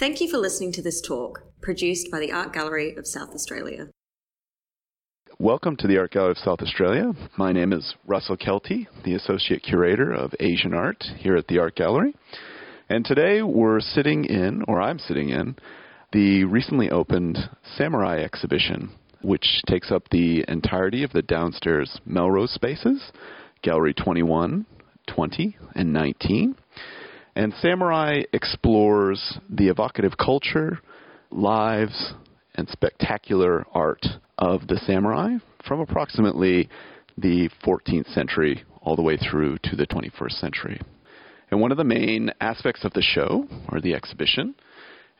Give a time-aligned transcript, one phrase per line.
[0.00, 3.88] Thank you for listening to this talk, produced by the Art Gallery of South Australia.
[5.38, 7.12] Welcome to the Art Gallery of South Australia.
[7.36, 11.76] My name is Russell Kelty, the Associate Curator of Asian Art here at the Art
[11.76, 12.14] Gallery.
[12.88, 15.56] And today we're sitting in, or I'm sitting in,
[16.14, 17.36] the recently opened
[17.76, 23.12] Samurai exhibition, which takes up the entirety of the downstairs Melrose spaces,
[23.60, 24.64] Gallery 21,
[25.08, 26.54] 20, and 19.
[27.40, 30.78] And Samurai explores the evocative culture,
[31.30, 32.12] lives,
[32.54, 34.04] and spectacular art
[34.36, 36.68] of the samurai from approximately
[37.16, 40.82] the 14th century all the way through to the 21st century.
[41.50, 44.54] And one of the main aspects of the show, or the exhibition,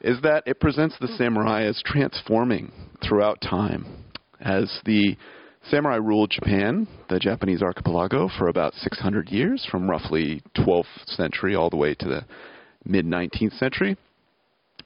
[0.03, 2.71] is that it presents the samurai as transforming
[3.03, 3.87] throughout time.
[4.39, 5.17] As the
[5.69, 11.71] samurai ruled Japan, the Japanese archipelago, for about 600 years, from roughly 12th century all
[11.71, 12.25] the way to the
[12.85, 13.97] mid 19th century,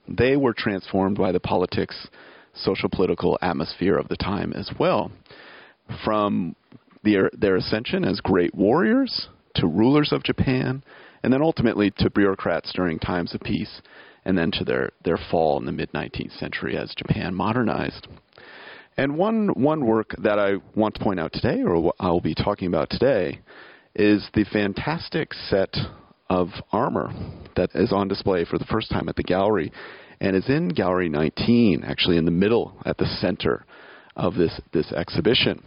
[0.08, 2.08] they were transformed by the politics
[2.54, 5.10] social political atmosphere of the time as well.
[6.04, 6.54] From
[7.02, 10.82] their, er, their ascension as great warriors to rulers of Japan,
[11.22, 13.80] and then ultimately to bureaucrats during times of peace,
[14.24, 18.06] and then to their, their fall in the mid 19th century as Japan modernized.
[18.96, 22.34] And one, one work that I want to point out today, or what I'll be
[22.34, 23.40] talking about today,
[23.94, 25.74] is the fantastic set
[26.30, 27.12] of armor
[27.56, 29.72] that is on display for the first time at the gallery
[30.20, 33.66] and is in Gallery 19, actually in the middle, at the center
[34.16, 35.60] of this, this exhibition.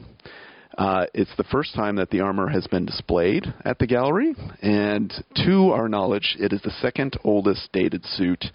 [0.78, 5.12] Uh, it's the first time that the armor has been displayed at the gallery, and
[5.36, 8.46] to our knowledge, it is the second oldest dated suit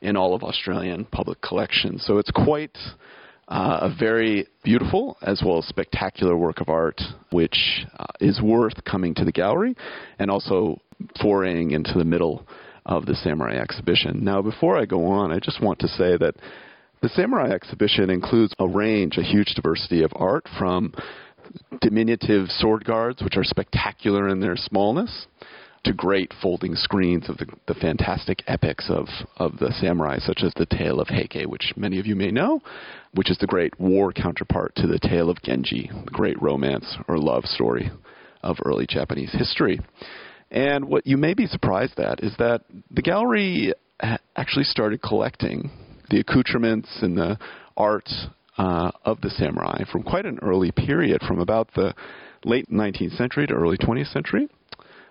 [0.00, 2.04] in all of Australian public collections.
[2.06, 2.76] So it's quite
[3.52, 6.98] uh, a very beautiful as well as spectacular work of art,
[7.30, 9.76] which uh, is worth coming to the gallery
[10.18, 10.80] and also
[11.20, 12.46] foraying into the middle
[12.86, 14.24] of the Samurai exhibition.
[14.24, 16.34] Now, before I go on, I just want to say that
[17.02, 20.94] the Samurai exhibition includes a range, a huge diversity of art from
[21.82, 25.26] diminutive sword guards, which are spectacular in their smallness,
[25.84, 29.06] to great folding screens of the, the, fantastic epics of,
[29.36, 32.60] of the samurai, such as the Tale of Heike, which many of you may know,
[33.14, 37.18] which is the great war counterpart to the Tale of Genji, the great romance or
[37.18, 37.90] love story
[38.42, 39.80] of early Japanese history.
[40.50, 43.72] And what you may be surprised at is that the gallery
[44.36, 45.70] actually started collecting
[46.10, 47.38] the accoutrements and the
[47.76, 48.08] art
[48.58, 51.94] uh, of the samurai from quite an early period, from about the
[52.44, 54.48] late 19th century to early 20th century.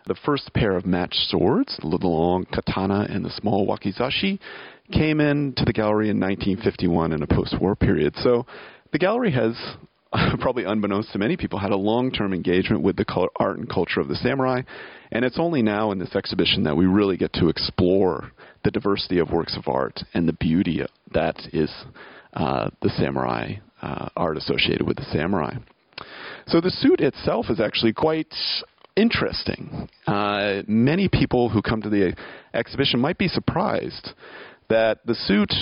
[0.07, 4.39] The first pair of matched swords, the long katana and the small wakizashi,
[4.91, 8.15] came into the gallery in 1951 in a post war period.
[8.17, 8.45] So
[8.91, 9.55] the gallery has
[10.39, 14.01] probably unbeknownst to many people, had a long term engagement with the art and culture
[14.01, 14.61] of the samurai.
[15.11, 18.31] And it's only now in this exhibition that we really get to explore
[18.63, 20.81] the diversity of works of art and the beauty
[21.13, 21.71] that is
[22.33, 25.55] uh, the samurai uh, art associated with the samurai.
[26.47, 28.33] So the suit itself is actually quite
[28.95, 29.89] interesting.
[30.07, 32.15] Uh, many people who come to the
[32.53, 34.11] exhibition might be surprised
[34.69, 35.53] that the suit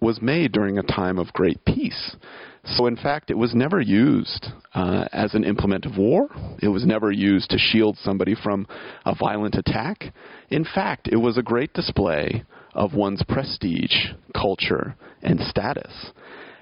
[0.00, 2.16] was made during a time of great peace.
[2.64, 6.28] So, in fact, it was never used uh, as an implement of war.
[6.60, 8.66] It was never used to shield somebody from
[9.06, 10.12] a violent attack.
[10.50, 12.44] In fact, it was a great display
[12.74, 16.10] of one's prestige, culture, and status.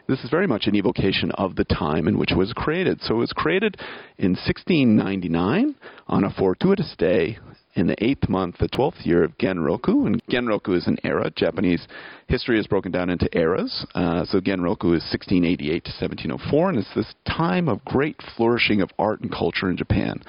[0.08, 3.00] This is very much an evocation of the time in which it was created.
[3.02, 3.76] So it was created
[4.18, 5.74] in 1699
[6.06, 7.38] on a fortuitous day
[7.74, 10.06] in the eighth month, the twelfth year of Genroku.
[10.06, 11.30] And Genroku is an era.
[11.34, 11.86] Japanese
[12.28, 13.86] history is broken down into eras.
[13.94, 18.90] Uh, so Genroku is 1688 to 1704, and it's this time of great flourishing of
[18.98, 20.22] art and culture in Japan.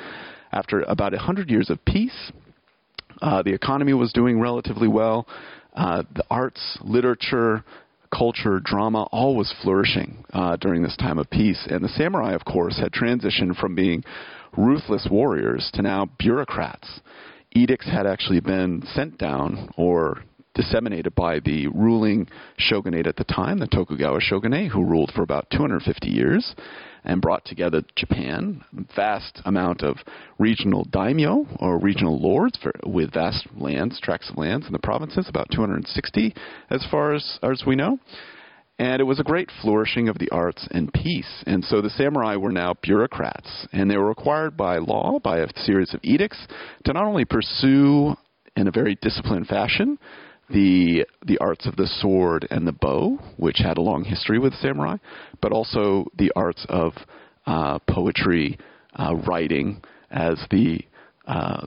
[0.51, 2.31] After about 100 years of peace,
[3.21, 5.27] uh, the economy was doing relatively well.
[5.73, 7.63] Uh, the arts, literature,
[8.11, 11.67] culture, drama, all was flourishing uh, during this time of peace.
[11.69, 14.03] And the samurai, of course, had transitioned from being
[14.57, 17.01] ruthless warriors to now bureaucrats
[17.51, 20.21] edicts had actually been sent down or
[20.57, 25.49] disseminated by the ruling shogunate at the time, the Tokugawa shogunate, who ruled for about
[25.51, 26.55] 250 years
[27.05, 28.63] and brought together Japan,
[28.95, 29.97] vast amount of
[30.39, 35.29] regional daimyo or regional lords for, with vast lands, tracts of lands in the provinces,
[35.29, 36.33] about 260
[36.71, 37.99] as far as, as we know.
[38.79, 41.43] And it was a great flourishing of the arts and peace.
[41.45, 45.47] And so the samurai were now bureaucrats, and they were required by law, by a
[45.65, 46.47] series of edicts,
[46.85, 48.15] to not only pursue
[48.55, 49.97] in a very disciplined fashion
[50.49, 54.53] the the arts of the sword and the bow, which had a long history with
[54.55, 54.97] samurai,
[55.41, 56.93] but also the arts of
[57.45, 58.57] uh, poetry,
[58.95, 60.79] uh, writing, as the
[61.27, 61.65] uh,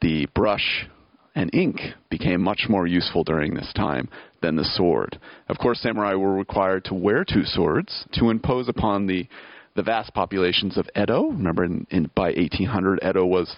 [0.00, 0.86] the brush
[1.34, 1.80] and ink
[2.10, 4.08] became much more useful during this time
[4.42, 5.18] than the sword.
[5.48, 9.26] Of course, samurai were required to wear two swords to impose upon the
[9.76, 11.28] the vast populations of Edo.
[11.28, 13.54] Remember, in, in, by 1800, Edo was,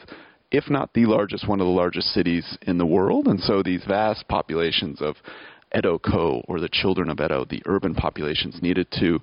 [0.53, 3.83] if not the largest, one of the largest cities in the world, and so these
[3.89, 5.17] vast populations of
[5.77, 9.19] Edo-ko or the children of Edo, the urban populations, needed to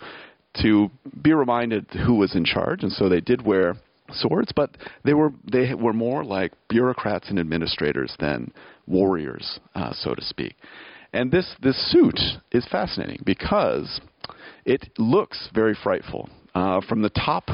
[0.63, 0.89] to
[1.21, 3.75] be reminded who was in charge, and so they did wear
[4.11, 8.51] swords, but they were they were more like bureaucrats and administrators than
[8.87, 10.55] warriors, uh, so to speak.
[11.13, 12.19] And this this suit
[12.51, 14.01] is fascinating because
[14.65, 16.27] it looks very frightful.
[16.55, 17.47] Uh, from the top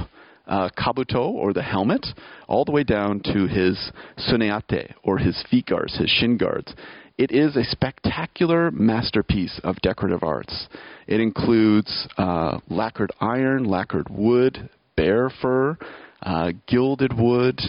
[0.48, 2.06] uh, kabuto or the helmet
[2.48, 6.74] all the way down to his suneate or his feet guards, his shin guards.
[7.18, 10.68] It is a spectacular masterpiece of decorative arts.
[11.08, 15.78] It includes uh, lacquered iron, lacquered wood, bear fur,
[16.24, 17.62] uh, gilded wood,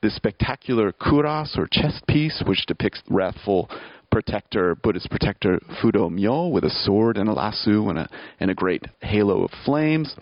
[0.00, 3.68] the spectacular cuirass or chest piece, which depicts wrathful
[4.14, 8.08] protector, Buddhist protector Fudo Myo with a sword and a lasso and a,
[8.38, 10.14] and a great halo of flames,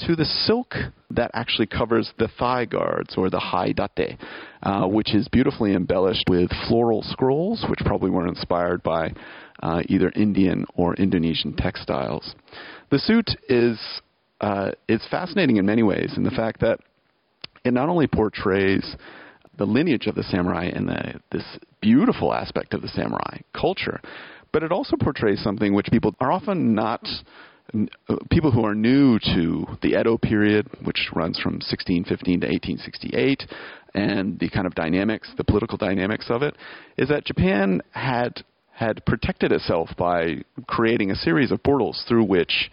[0.00, 0.74] to the silk
[1.08, 4.18] that actually covers the thigh guards or the haidate,
[4.62, 9.10] uh, which is beautifully embellished with floral scrolls, which probably were inspired by
[9.62, 12.34] uh, either Indian or Indonesian textiles.
[12.90, 13.80] The suit is
[14.42, 16.80] uh, is fascinating in many ways in the fact that
[17.64, 18.96] it not only portrays
[19.60, 21.44] the lineage of the samurai and the, this
[21.82, 24.00] beautiful aspect of the samurai culture,
[24.52, 27.06] but it also portrays something which people are often not.
[28.08, 33.44] Uh, people who are new to the Edo period, which runs from 1615 to 1868,
[33.94, 36.56] and the kind of dynamics, the political dynamics of it,
[36.96, 38.42] is that Japan had
[38.72, 42.70] had protected itself by creating a series of portals through which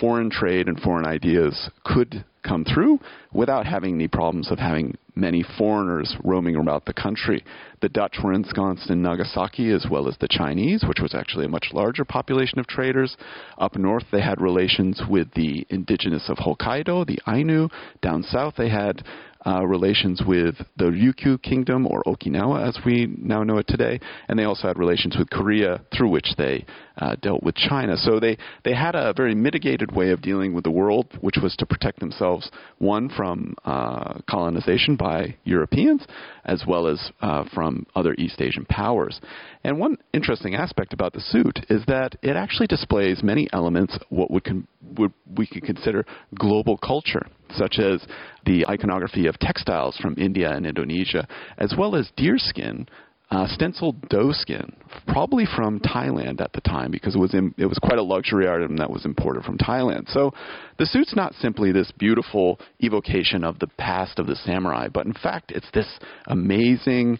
[0.00, 2.98] foreign trade and foreign ideas could come through
[3.32, 7.44] without having the problems of having many foreigners roaming about the country.
[7.80, 11.50] The Dutch were ensconced in Nagasaki as well as the Chinese, which was actually a
[11.50, 13.16] much larger population of traders.
[13.58, 17.68] Up north, they had relations with the indigenous of Hokkaido, the Ainu.
[18.00, 19.02] Down south, they had
[19.46, 24.38] uh, relations with the Ryukyu kingdom or Okinawa as we now know it today, and
[24.38, 26.64] they also had relations with Korea through which they
[26.98, 27.96] uh, dealt with China.
[27.96, 31.54] So they, they had a very mitigated way of dealing with the world, which was
[31.56, 36.04] to protect themselves, one, from uh, colonization by Europeans,
[36.44, 39.20] as well as uh, from other East Asian powers.
[39.64, 44.30] And one interesting aspect about the suit is that it actually displays many elements what
[44.30, 46.04] we could consider
[46.34, 48.04] global culture, such as
[48.48, 51.28] the iconography of textiles from India and Indonesia,
[51.58, 52.88] as well as deerskin
[53.30, 54.72] uh, stenciled doe skin,
[55.06, 58.48] probably from Thailand at the time, because it was in, it was quite a luxury
[58.48, 60.08] item that was imported from Thailand.
[60.08, 60.32] So
[60.78, 65.12] the suit's not simply this beautiful evocation of the past of the samurai, but in
[65.12, 67.18] fact it's this amazing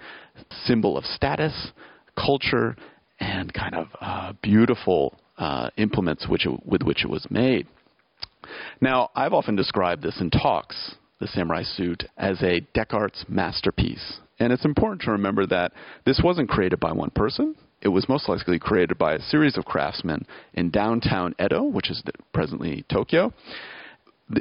[0.64, 1.72] symbol of status,
[2.16, 2.74] culture,
[3.20, 7.66] and kind of uh, beautiful uh, implements which it, with which it was made.
[8.80, 14.20] Now, I've often described this in talks, the samurai suit, as a arts masterpiece.
[14.38, 15.72] And it's important to remember that
[16.04, 17.56] this wasn't created by one person.
[17.82, 22.02] It was most likely created by a series of craftsmen in downtown Edo, which is
[22.32, 23.32] presently Tokyo.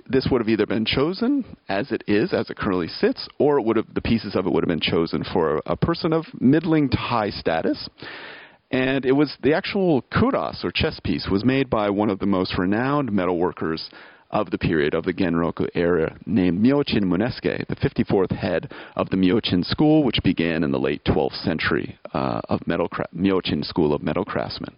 [0.07, 3.77] this would have either been chosen as it is, as it currently sits, or would
[3.77, 6.89] have, the pieces of it would have been chosen for a, a person of middling
[6.89, 7.87] to high status.
[8.69, 12.25] And it was the actual cuirass or chess piece was made by one of the
[12.25, 13.87] most renowned metalworkers
[14.31, 19.17] of the period of the Genroku era named Myochin Munesuke, the 54th head of the
[19.17, 23.07] Myochin school, which began in the late 12th century uh, of metal cra-
[23.63, 24.75] school of metal craftsmen.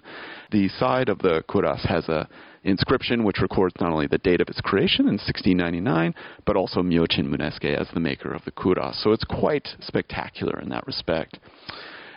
[0.52, 2.28] The side of the cuirass has a
[2.64, 6.14] inscription which records not only the date of its creation in 1699,
[6.46, 9.02] but also Myochin Munesuke as the maker of the cuirass.
[9.04, 11.40] So it's quite spectacular in that respect.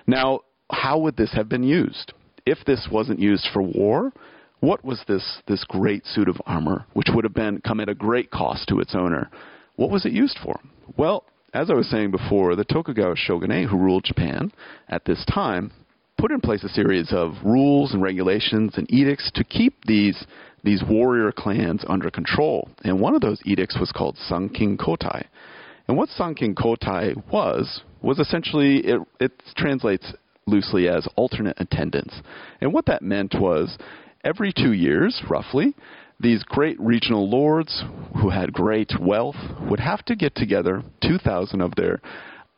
[0.06, 2.12] Now, how would this have been used?
[2.44, 4.12] If this wasn't used for war,
[4.62, 7.94] what was this, this great suit of armor, which would have been come at a
[7.96, 9.28] great cost to its owner?
[9.74, 10.60] What was it used for?
[10.96, 14.52] Well, as I was saying before, the Tokugawa shogunate, who ruled Japan
[14.88, 15.72] at this time,
[16.16, 20.24] put in place a series of rules and regulations and edicts to keep these
[20.62, 22.68] these warrior clans under control.
[22.84, 25.24] And one of those edicts was called Sankin Kotai.
[25.88, 30.14] And what Sankin Kotai was was essentially it, it translates
[30.46, 32.14] loosely as alternate attendance.
[32.60, 33.76] And what that meant was
[34.24, 35.74] every two years, roughly,
[36.20, 37.82] these great regional lords
[38.20, 39.36] who had great wealth
[39.68, 42.00] would have to get together 2,000 of their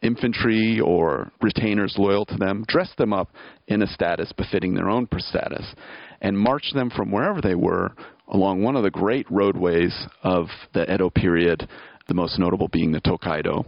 [0.03, 3.31] infantry or retainers loyal to them, dress them up
[3.69, 5.75] in a status befitting their own status,
[6.21, 7.93] and march them from wherever they were
[8.29, 11.69] along one of the great roadways of the Edo period,
[12.07, 13.65] the most notable being the Tokaido,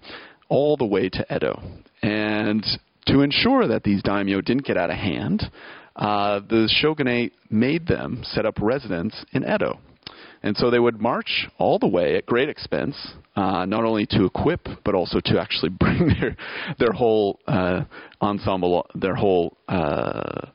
[0.48, 1.60] all the way to Edo.
[2.02, 2.64] And
[3.06, 5.42] to ensure that these daimyo didn't get out of hand,
[5.96, 9.80] uh, the shogunate made them set up residence in Edo.
[10.42, 12.96] And so they would march all the way at great expense,
[13.34, 16.36] uh, not only to equip, but also to actually bring their,
[16.78, 17.82] their whole uh,
[18.20, 20.46] ensemble, their whole uh,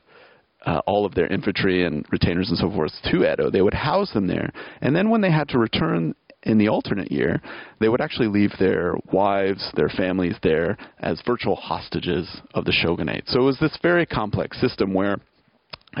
[0.64, 3.50] uh, all of their infantry and retainers and so forth to Edo.
[3.50, 7.10] They would house them there, and then when they had to return in the alternate
[7.10, 7.40] year,
[7.80, 13.24] they would actually leave their wives, their families there as virtual hostages of the shogunate.
[13.26, 15.18] So it was this very complex system where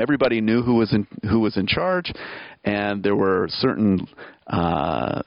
[0.00, 2.12] everybody knew who was in who was in charge,
[2.64, 4.06] and there were certain
[4.46, 5.22] uh,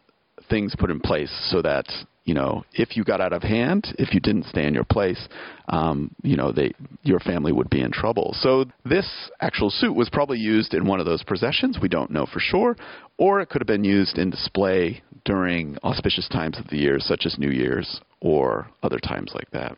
[0.50, 1.86] things put in place so that
[2.26, 5.28] you know, if you got out of hand, if you didn't stay in your place,
[5.70, 8.36] um, you know, they, your family would be in trouble.
[8.40, 9.08] So this
[9.42, 11.78] actual suit was probably used in one of those processions.
[11.80, 12.76] We don't know for sure,
[13.20, 17.28] or it could have been used in display during auspicious times of the year, such
[17.28, 19.78] as New Year's or other times like that.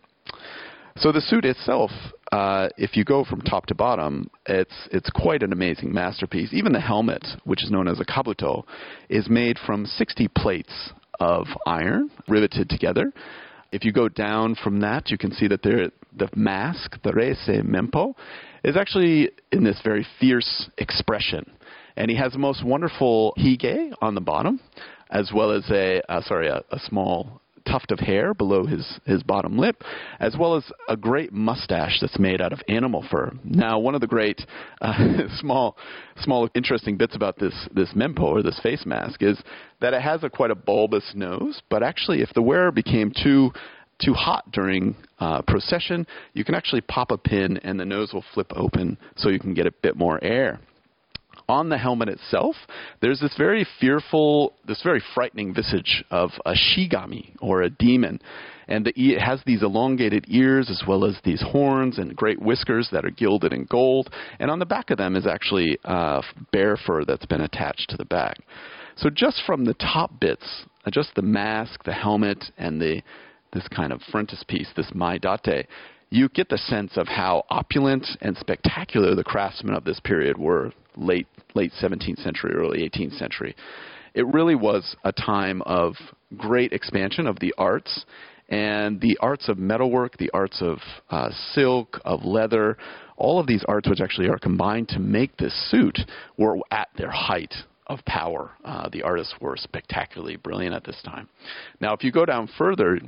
[1.00, 1.92] So the suit itself,
[2.32, 6.50] uh, if you go from top to bottom, it's it's quite an amazing masterpiece.
[6.54, 8.64] Even the helmet, which is known as a kabuto,
[9.08, 10.74] is made from 60 plates
[11.20, 13.14] of iron riveted together.
[13.72, 17.48] If you go down from that, you can see that there, the mask, the reise
[17.48, 18.16] mempo,
[18.64, 21.46] is actually in this very fierce expression.
[21.96, 24.60] And he has the most wonderful hige on the bottom,
[25.12, 29.24] as well as a, uh, sorry, a, a small tuft of hair below his, his
[29.24, 29.84] bottom lip,
[30.20, 33.32] as well as a great mustache that's made out of animal fur.
[33.44, 34.42] Now, one of the great
[34.82, 34.94] uh,
[35.40, 35.78] small,
[36.20, 39.40] small interesting bits about this, this mempo, or this face mask, is
[39.82, 43.52] that it has a quite a bulbous nose, but actually if the wearer became too
[44.00, 48.24] too hot during uh, procession, you can actually pop a pin and the nose will
[48.36, 50.60] flip open so you can get a bit more air
[51.50, 52.56] on the helmet itself,
[53.02, 58.20] there's this very fearful, this very frightening visage of a shikami or a demon.
[58.68, 63.06] And it has these elongated ears as well as these horns and great whiskers that
[63.06, 64.10] are gilded in gold.
[64.40, 67.98] And on the back of them is actually uh, bear fur that's been attached to
[67.98, 68.40] the back.
[68.98, 73.02] So just from the top bits, just the mask, the helmet, and the
[73.54, 75.66] this kind of frontispiece, this maedate,
[76.10, 80.72] you get the sense of how opulent and spectacular the craftsmen of this period were
[80.96, 83.56] late late 17th century, early 18th century.
[84.14, 85.96] It really was a time of
[86.36, 88.06] great expansion of the arts
[88.50, 92.78] and the arts of metalwork, the arts of uh, silk, of leather,
[93.18, 96.00] all of these arts, which actually are combined to make this suit,
[96.38, 97.54] were at their height
[97.88, 98.52] of power.
[98.64, 101.28] Uh, the artists were spectacularly brilliant at this time.
[101.82, 103.00] Now, if you go down further,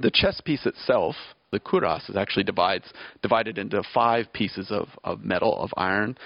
[0.00, 1.14] the chest piece itself
[1.54, 2.84] the cuirass is actually divides
[3.22, 6.16] divided into five pieces of, of metal of iron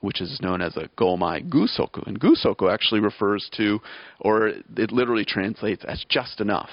[0.00, 2.06] which is known as a gomai gusoku.
[2.06, 3.80] And gusoku actually refers to,
[4.20, 6.70] or it literally translates as just enough.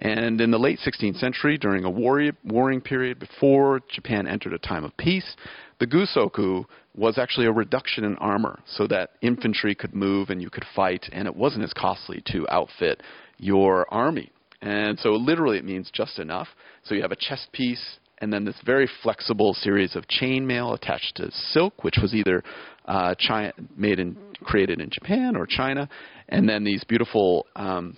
[0.00, 4.58] And in the late 16th century, during a war- warring period before Japan entered a
[4.58, 5.34] time of peace,
[5.80, 6.64] the gusoku
[6.94, 11.08] was actually a reduction in armor so that infantry could move and you could fight,
[11.12, 13.02] and it wasn't as costly to outfit
[13.38, 14.30] your army.
[14.60, 16.48] And so literally it means just enough.
[16.84, 21.16] So you have a chest piece and then this very flexible series of chainmail attached
[21.16, 22.42] to silk, which was either
[22.86, 25.88] uh, China, made and created in Japan or China,
[26.28, 27.96] and then these beautiful um,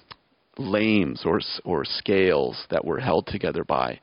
[0.59, 3.99] lames or or scales that were held together by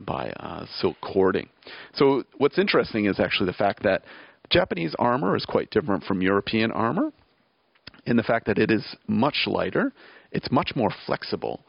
[0.00, 1.48] by uh, silk cording.
[1.94, 4.02] So what's interesting is actually the fact that
[4.50, 7.12] Japanese armor is quite different from European armor
[8.06, 9.92] in the fact that it is much lighter,
[10.32, 11.64] it's much more flexible,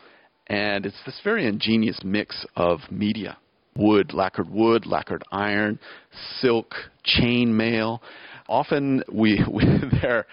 [0.48, 3.38] and it's this very ingenious mix of media
[3.75, 5.79] wood, lacquered wood, lacquered iron,
[6.39, 8.01] silk, chain mail.
[8.48, 9.63] Often we, we
[10.01, 10.25] there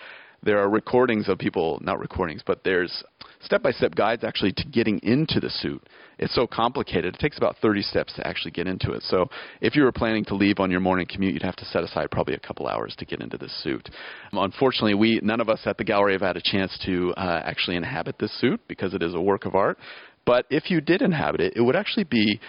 [0.42, 3.02] there are recordings of people, not recordings, but there's
[3.40, 5.82] step-by-step guides actually to getting into the suit.
[6.18, 7.14] It's so complicated.
[7.14, 9.02] It takes about 30 steps to actually get into it.
[9.04, 9.28] So
[9.60, 12.10] if you were planning to leave on your morning commute, you'd have to set aside
[12.10, 13.88] probably a couple hours to get into this suit.
[14.32, 17.76] Unfortunately, we none of us at the gallery have had a chance to uh, actually
[17.76, 19.78] inhabit this suit because it is a work of art.
[20.26, 22.40] But if you did inhabit it, it would actually be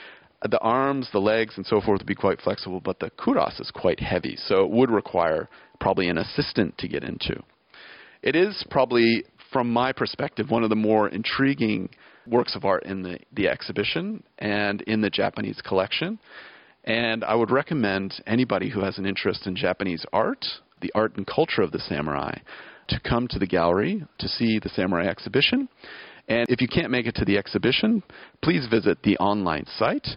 [0.47, 3.71] the arms, the legs, and so forth would be quite flexible, but the cuirass is
[3.71, 7.41] quite heavy, so it would require probably an assistant to get into.
[8.21, 11.89] It is probably, from my perspective, one of the more intriguing
[12.27, 16.19] works of art in the, the exhibition and in the Japanese collection.
[16.83, 20.45] And I would recommend anybody who has an interest in Japanese art,
[20.81, 22.37] the art and culture of the samurai,
[22.87, 25.69] to come to the gallery to see the samurai exhibition
[26.29, 28.03] and if you can't make it to the exhibition,
[28.43, 30.07] please visit the online site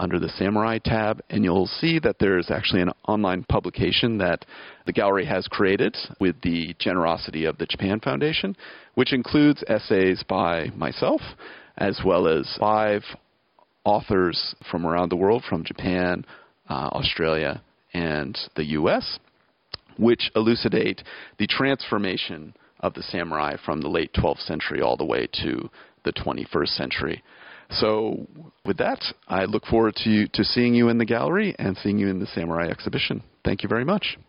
[0.00, 4.46] under the Samurai tab, and you'll see that there's actually an online publication that
[4.86, 8.56] the gallery has created with the generosity of the Japan Foundation,
[8.94, 11.20] which includes essays by myself,
[11.76, 13.02] as well as five
[13.84, 16.24] authors from around the world, from Japan,
[16.70, 19.18] uh, Australia, and the U.S.,
[19.98, 21.02] which elucidate
[21.38, 25.68] the transformation of the samurai from the late 12th century all the way to
[26.04, 27.22] the 21st century.
[27.72, 28.26] So,
[28.64, 32.08] with that, I look forward to, to seeing you in the gallery and seeing you
[32.08, 33.22] in the Samurai exhibition.
[33.44, 34.18] Thank you very much.